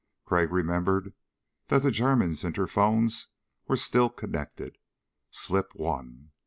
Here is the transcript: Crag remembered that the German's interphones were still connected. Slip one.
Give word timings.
Crag 0.25 0.51
remembered 0.51 1.13
that 1.67 1.83
the 1.83 1.91
German's 1.91 2.41
interphones 2.43 3.27
were 3.67 3.77
still 3.77 4.09
connected. 4.09 4.79
Slip 5.29 5.75
one. 5.75 6.31